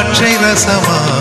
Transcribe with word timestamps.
திராட்சை 0.00 0.30
ரசமா 0.42 1.19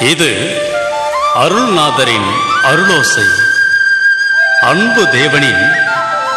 இது 0.00 0.60
அருள்நாதரின் 1.34 2.30
அருளோசை. 2.62 3.24
அன்பு 4.60 5.02
தேவனின் 5.02 5.72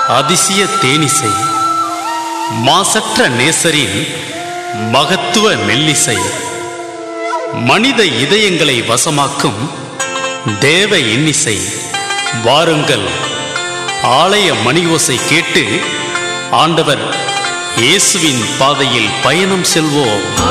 அதிசய 0.07 0.63
தேனிசை. 0.63 1.33
மாசற்ற 2.51 3.29
நேசரின் 3.29 4.15
மகத்துவ 4.91 5.53
மெல்லிசை. 5.55 6.17
மனித 7.53 8.03
இதயங்களை 8.03 8.85
வசமாக்கும் 8.85 9.69
தேவ 10.59 10.99
இன்னிசை. 10.99 11.59
வாருங்கள் 12.43 13.07
ஆலய 14.03 14.61
மணி 14.63 14.85
ஓசை 14.85 15.19
கேட்டு 15.29 15.81
ஆண்டவர் 16.51 17.15
இயேசுவின் 17.75 18.45
பாதையில் 18.59 19.09
பயணம் 19.23 19.65
செல்வோம். 19.73 20.42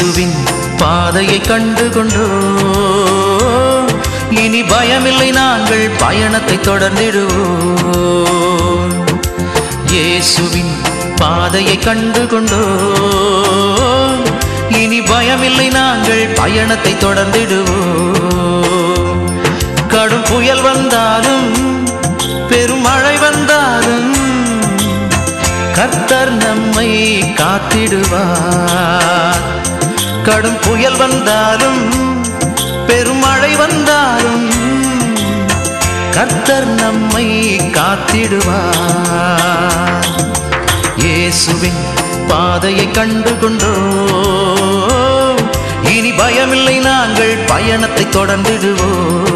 இயேசுவின் 0.00 0.36
பாதையை 0.80 1.38
கண்டு 1.48 1.84
கொண்டோம் 1.94 3.88
இனி 4.42 4.60
பயமில்லை 4.70 5.26
நாங்கள் 5.38 5.82
பயணத்தை 6.02 6.56
தொடர்ந்திடுவோம். 6.68 8.94
இயேசுவின் 9.92 10.72
பாதையை 11.20 11.76
கண்டு 11.86 12.22
கொண்டோம் 12.32 14.22
இனி 14.80 15.00
பயமில்லை 15.10 15.68
நாங்கள் 15.78 16.24
பயணத்தை 16.40 16.94
தொடர்ந்திடுவோம். 17.04 19.20
கடும் 19.94 20.26
புயல் 20.30 20.64
வந்தாலும் 20.70 21.46
பெரும் 22.52 22.84
மழை 22.88 23.16
வந்தாலும் 23.26 24.10
கர்த்தர் 25.78 26.34
நம்மை 26.46 26.90
காத்திடுவார். 27.42 29.46
கடும் 30.26 30.58
புயல் 30.64 30.96
வந்தாலும் 31.00 31.82
பெருமழை 32.88 33.52
வந்தாலும் 33.60 34.46
கர்த்தர் 36.16 36.68
நம்மை 36.80 37.26
காத்திடுவார். 37.76 39.18
இயேசுவின் 41.02 41.80
பாதையை 42.30 42.86
கண்டு 42.98 43.32
கொண்டோ 43.42 43.74
இனி 45.94 46.12
பயமில்லை 46.20 46.76
நாங்கள் 46.88 47.34
பயணத்தை 47.52 48.04
தொடர்ந்திடுவோம். 48.18 49.29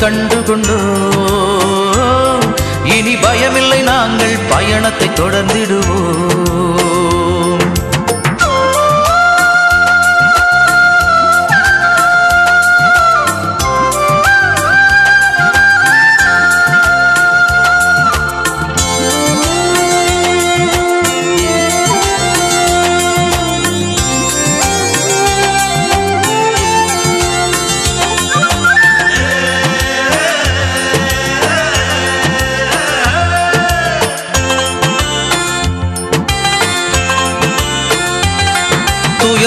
கண்டுகொண்டோ 0.00 0.76
இனி 2.96 3.14
பயமில்லை 3.14 3.82
நாங்கள் 3.82 4.36
பயணத்தை 4.50 5.08
தொடர்ந்திடுவோம். 5.08 5.79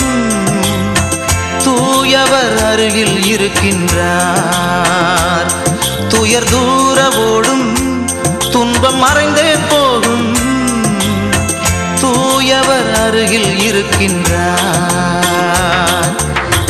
தூயவர் 1.64 2.66
அருகில் 2.66 3.24
இருக்கின்றார். 3.24 5.50
துயர் 6.08 6.44
தூர 6.44 7.10
ஓடும் 7.18 7.76
துன்பம் 8.52 9.04
மறைந்தே 9.04 9.56
போகும். 9.70 10.36
தூயவர் 12.02 13.02
அருகில் 13.02 13.60
இருக்கின்றார். 13.70 14.56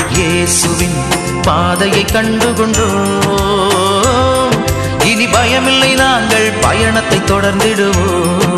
இயேசுவின் 0.09 0.99
பாதையை 1.41 2.05
கண்டுகொண்டோம். 2.13 4.55
இனி 5.05 5.25
பயமில்லை 5.25 5.95
நாங்கள் 5.95 6.51
பயணத்தை 6.61 7.17
தொடர்ந்திடுவோம். 7.17 8.56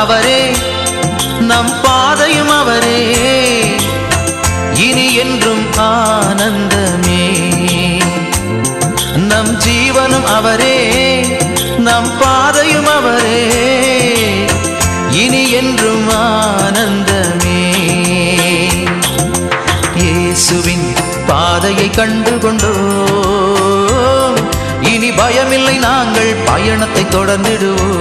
அவரே 0.00 0.56
நம் 1.40 1.72
பாதையும் 1.82 2.50
அவரே. 2.50 3.14
இனி 4.74 5.14
என்றும் 5.14 5.66
ஆனந்தமே. 5.78 7.24
நம் 9.16 9.58
ஜீவனும் 9.58 10.24
அவரே 10.24 10.76
நம் 11.78 12.10
பாதையும் 12.20 12.86
அவரே. 12.86 13.42
இனி 15.10 15.50
என்றும் 15.50 16.08
ஆனந்தமே. 16.10 17.62
இயேசுவின் 19.94 20.94
பாதையை 21.26 21.90
கண்டு 21.90 22.38
கொண்டோம் 22.38 24.36
இனி 24.82 25.10
பயமில்லை 25.10 25.78
நாங்கள் 25.78 26.36
பயணத்தை 26.44 27.04
தொடர்ந்திடுவோம். 27.04 27.99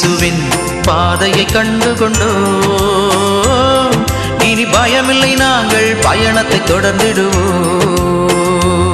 இயேசுவின் 0.00 0.42
பாதையை 0.86 1.44
கண்டு 1.44 1.88
கொண்டோம் 2.00 3.94
இனி 4.48 4.48
இனி 4.48 4.64
பயமில்லை 4.74 5.30
நாங்கள் 5.36 5.88
பயணத்தை 6.02 6.58
தொடர்ந்திடுவோம். 6.70 8.87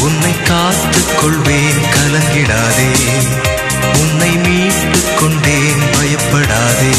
உன்னை 0.00 0.34
காத்துக் 0.44 1.18
கொள்வேன் 1.20 1.82
கலங்கிடாதே 1.94 2.90
உன்னை 4.00 4.36
மீட்டுக் 4.36 5.18
கொண்டேன் 5.18 5.82
பயப்படாதே. 5.92 6.92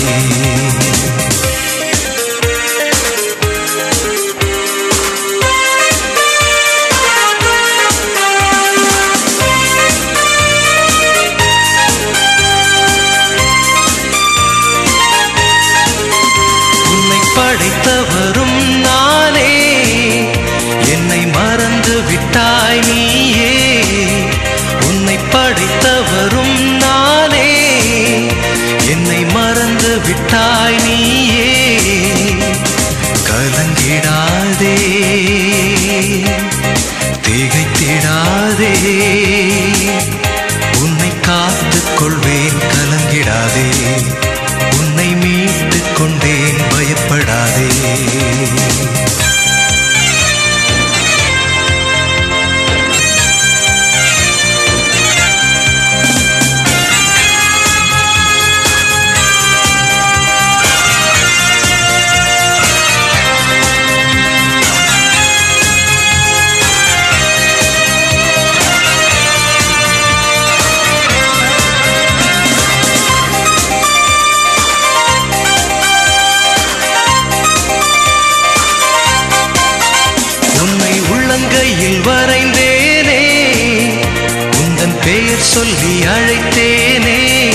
சொல்லி 85.53 86.01
அழைத்தேனே. 86.01 87.53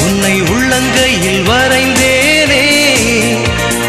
உன்னை 0.00 0.42
உள்ளங்கையில் 0.42 1.42
வரைந்தேனே. 1.42 2.66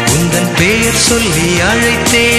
உந்தன் 0.06 0.56
பெயர் 0.56 0.96
சொல்லி 0.96 1.58
அழைத்தேன். 1.60 2.29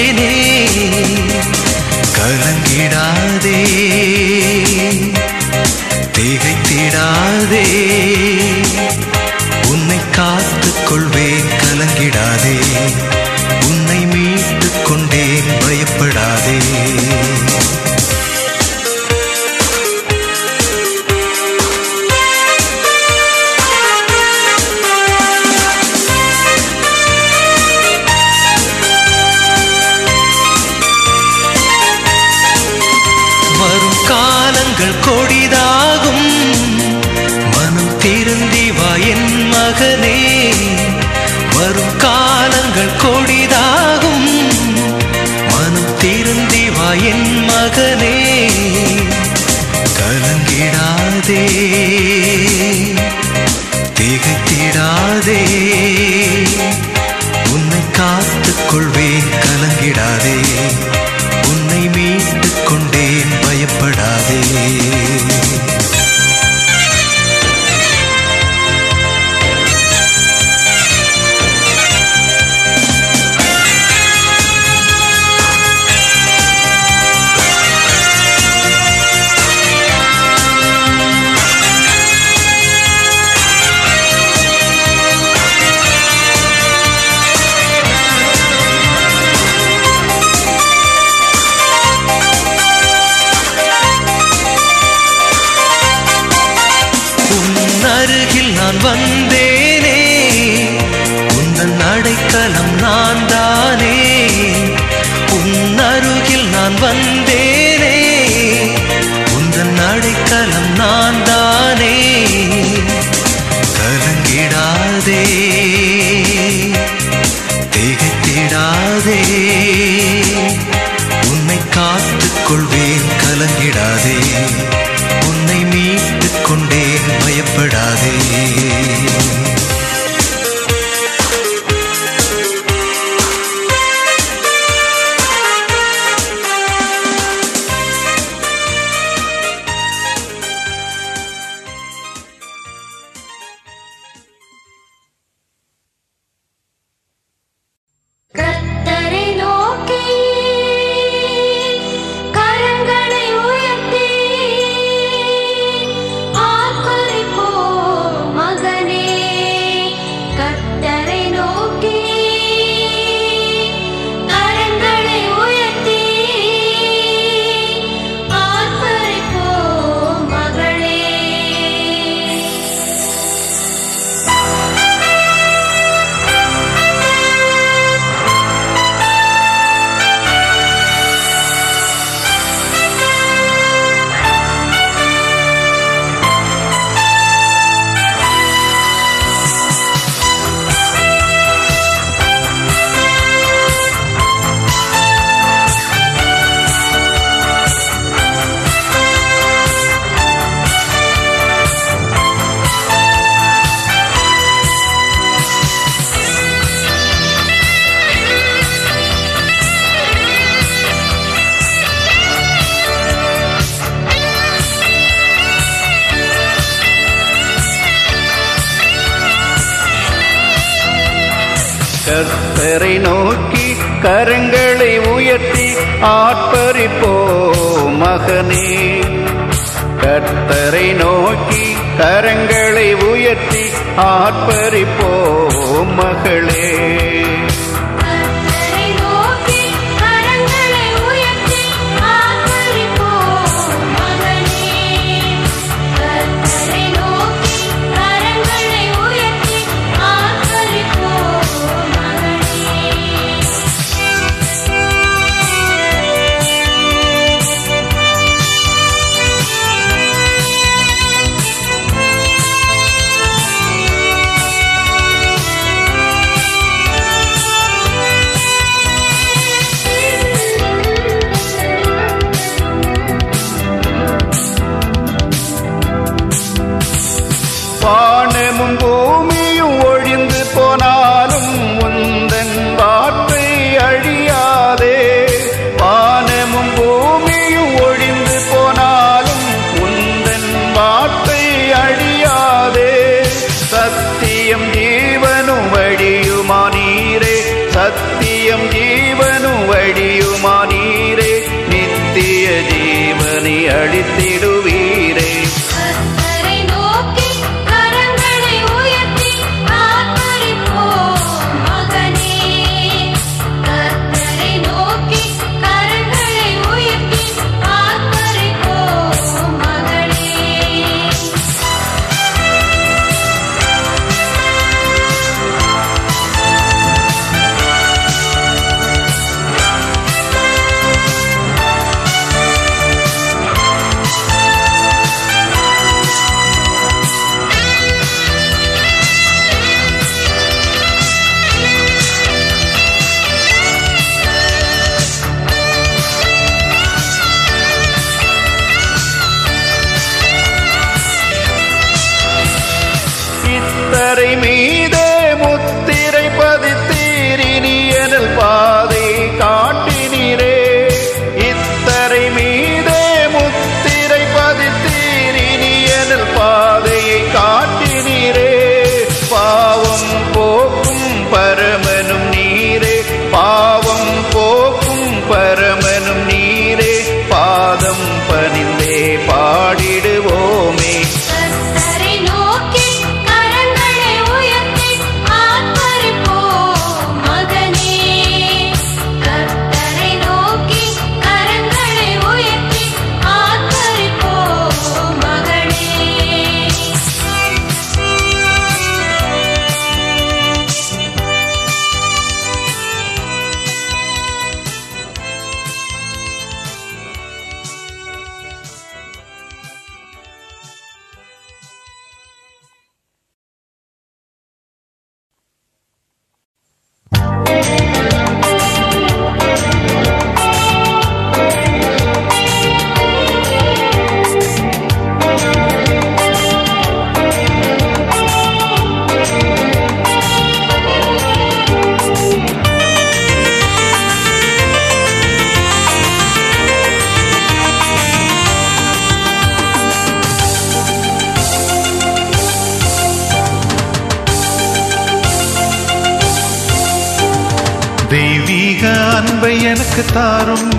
தெய்வீக 448.81 449.15
அன்பை 449.15 449.63
எனக்கு 449.63 450.05
தாரும். 450.13 450.69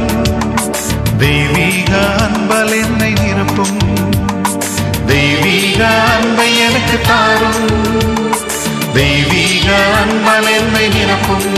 தெய்வீக 1.18 1.96
அன்பால் 2.18 2.82
என்னை 2.82 3.12
நிரப்பும். 3.12 3.76
தெய்வீக 5.06 5.86
அன்பை 5.86 6.58
எனக்கு 6.58 7.00
தாரும். 7.06 7.68
தெய்வீக 8.92 9.72
அன்பால் 10.00 10.46
என்னை 10.46 10.88
நிரப்பும். 10.88 11.48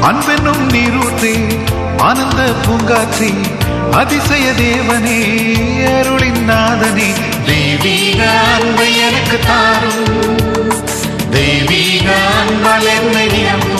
அன்பெனும் 0.00 0.70
நீரூற்றே 0.70 1.58
ஆனந்த 1.98 2.52
பூங்காற்றி 2.66 3.34
அதிசய 3.92 4.50
தேவனே 4.50 5.18
அருளின் 5.98 6.50
நாதனே. 6.50 7.12
தெய்வீக 7.46 8.30
அன்பை 8.30 8.98
எனக்கு 8.98 9.38
தாரும். 9.46 10.38
தெய்வீக 11.30 12.10
அன்பால் 12.40 12.86
என்னை 12.86 13.26
நிரப்பும். 13.26 13.79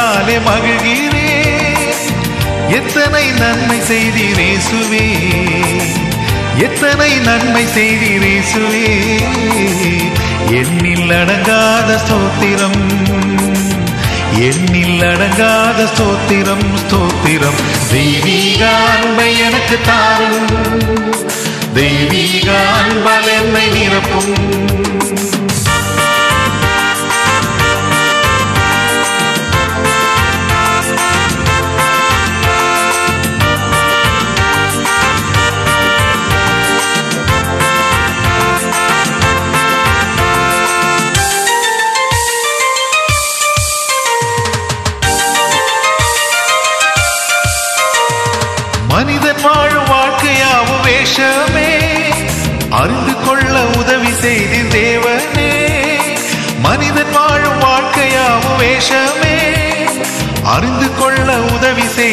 தானே 0.00 0.36
மகிழ்கிறேன் 0.36 1.94
எத்தனை 2.68 3.30
நன்மை 3.30 3.78
செய்திரே 3.80 4.50
சுவே 4.68 5.06
எத்தனை 6.56 7.14
நன்மை 7.14 7.64
செய்திரே 7.64 8.34
சுவே 8.52 8.88
எண்ணில் 10.50 11.10
அடங்காத 11.10 11.98
ஸ்தோத்திரம். 12.04 12.80
எண்ணில் 14.34 15.02
அடங்காத 15.02 15.88
ஸ்தோத்திரம் 15.94 16.66
ஸ்தோத்திரம். 16.82 17.58
தெய்வீக 17.90 18.68
அன்பை 18.68 19.38
எனக்கு 19.38 19.78
தாரும். 19.86 20.50
தெய்வீக 21.74 22.52
என்னை 23.38 23.66
நிரப்பும். 23.68 24.89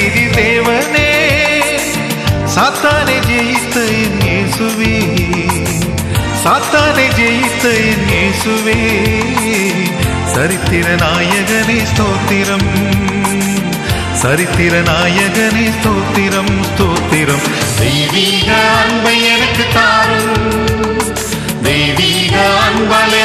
உதவி 0.10 0.26
செய்தி 0.26 0.28
தேவனே 0.36 1.10
சாத்தானை 2.52 3.16
ஜெயித்த 3.26 3.78
என் 3.96 4.20
இயேசுவே 4.22 4.94
சாத்தானை 6.44 7.08
ஜெயித்த 7.18 7.66
என் 7.84 8.06
இயேசுவே 8.12 8.78
சரித்திர 10.34 10.88
நாயகனே 11.04 11.78
ஸ்தோத்திரம் 11.92 12.70
சரித்திர 14.22 14.76
நாயகனே 14.88 15.66
ஸ்தோத்திரம் 15.76 16.54
ஸ்தோத்திரம் 16.70 17.46
தெய்வீக 17.78 18.50
அன்பை 18.78 19.16
எனக்கு 19.34 19.66
தாரும் 19.76 20.34
தெய்வீக 21.68 22.36
அன்பால் 22.64 23.17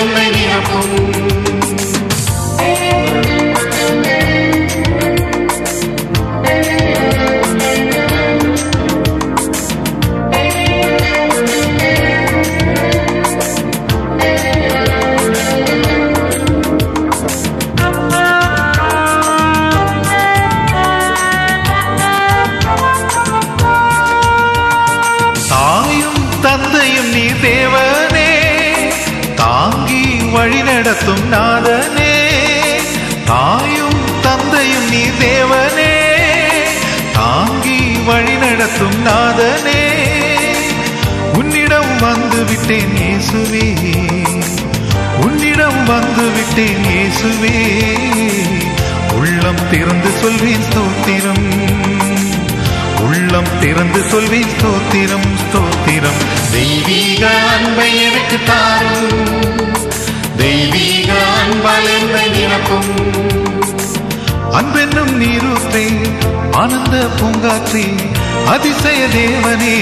அதிசய 68.46 69.06
தேவனே 69.06 69.76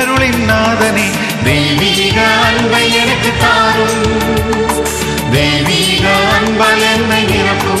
அருளின் 0.00 0.50
நாதனே. 0.50 1.10
தெய்வீக 1.44 2.20
அன்பை 2.22 2.94
எனக்கு 2.94 3.32
தாரும். 3.40 4.20
தெய்வீக 5.32 6.08
அன்பால் 6.36 6.80
என்னை 6.80 7.24
நிரப்பும் 7.24 7.75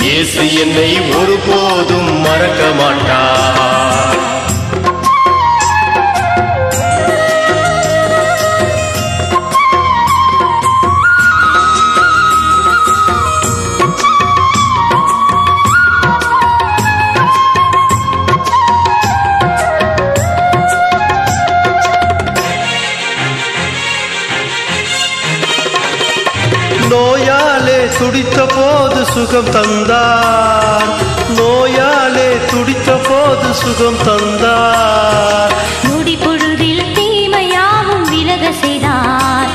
இயேசு 0.00 0.42
என்னை 0.60 0.90
ஒருபோதும் 1.18 2.20
மறக்க 2.20 2.62
மாட்டார். 2.74 4.33
சுகம் 29.34 29.50
தந்தார். 29.50 30.90
நோயாலே 31.36 32.36
துடித்த 32.50 32.92
போது 32.92 33.54
சுகம் 33.54 33.98
தந்தார். 34.04 35.52
நொடி 35.88 36.16
பொழுதில் 36.16 36.84
தீமையாவும் 36.94 38.06
விலக 38.10 38.52
செய்தார். 38.52 39.48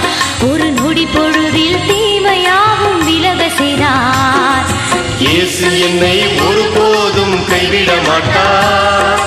ஒரு 0.51 0.71
நொடி 0.71 1.05
பொழுதில் 1.05 1.79
தீமையாவும் 1.87 3.01
விலக 3.05 3.49
செய்தார். 3.57 4.65
இயேசு 5.19 5.81
என்னை 5.81 6.27
ஒருபோதும் 6.49 7.47
கைவிட 7.49 7.91
மாட்டார். 8.07 9.19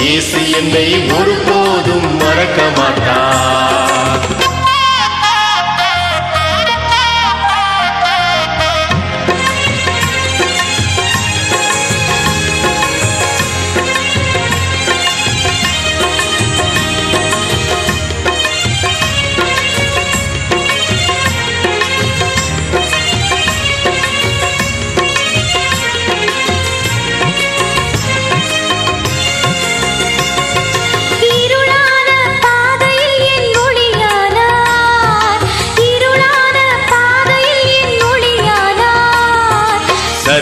இயேசு 0.00 0.50
என்னை 0.50 1.02
ஒருபோதும் 1.20 2.16
மறக்க 2.16 2.62
மாட்டார். 2.76 4.41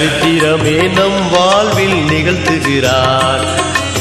சரித்திரமே 0.01 0.93
நம் 0.93 1.31
வாழ்வில் 1.31 1.99
நிகழ்த்துகிறார். 2.05 3.43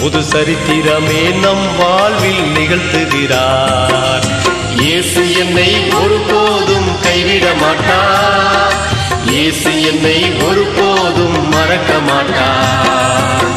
புது 0.02 0.22
சரித்திரமே 0.22 1.24
நம் 1.40 1.66
வாழ்வில் 1.78 2.44
நிகழ்த்துகிறார். 2.58 4.26
இயேசு 4.80 5.24
என்னை 5.38 5.80
ஒருபோதும் 6.04 6.90
கைவிட 7.02 7.46
மாட்டார். 7.54 8.74
இயேசு 9.26 9.84
என்னை 9.84 10.32
ஒருபோதும் 10.50 11.50
மறக்க 11.50 12.00
மாட்டார். 12.00 13.48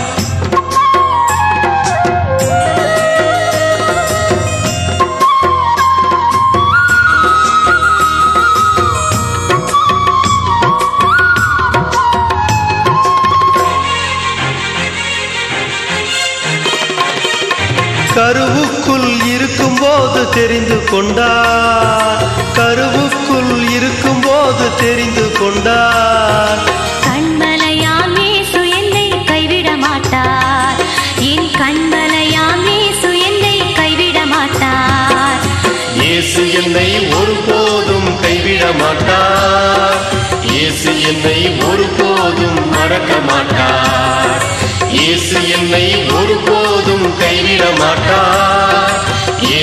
கொண்டார் 20.92 22.22
கருவுக்குள் 22.58 23.54
இருக்கும்போது 23.76 24.66
தெரிந்து 24.80 25.26
கொண்டார் 25.40 26.62
இயேசு 36.02 36.42
என்னை 36.58 36.88
ஒருபோதும் 37.18 38.10
கைவிட 38.22 38.64
மாட்டார். 38.80 40.00
இயேசு 40.50 40.90
என்னை 41.10 41.38
ஒருபோதும் 41.68 42.60
மறக்க 42.70 43.12
மாட்டார். 43.30 44.42
இயேசு 44.90 45.38
என்னை 45.56 45.84
ஒருபோதும் 46.18 47.06
கைவிட 47.20 47.64
மாட்டார். 47.80 49.11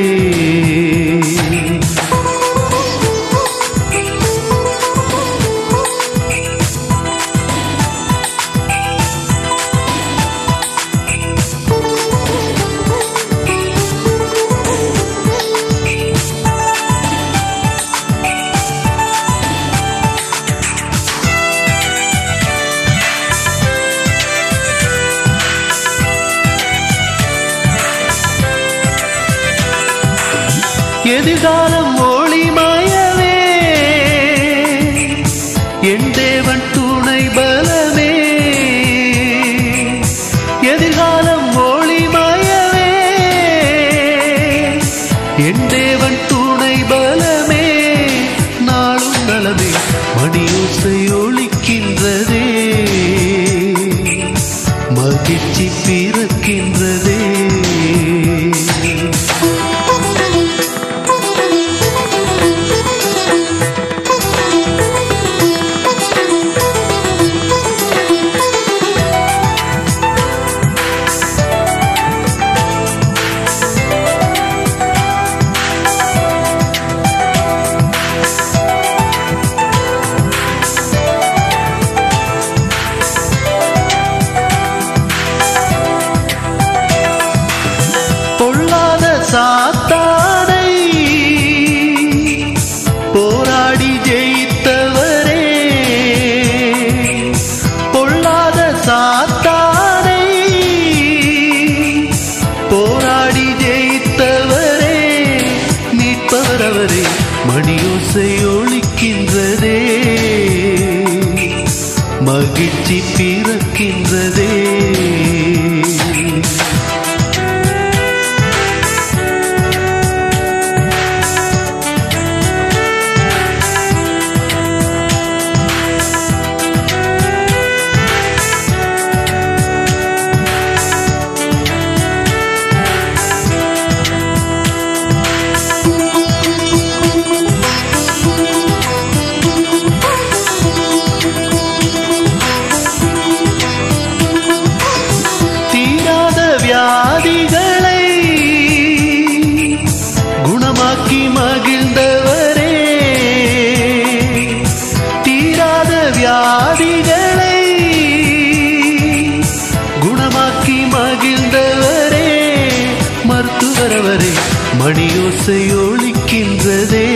மணியோசை 164.88 165.62
ஒழிக்கின்றதே 165.84 167.08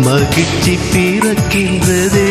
மகிழ்ச்சி 0.00 0.74
பிறக்கின்றதே. 0.92 2.28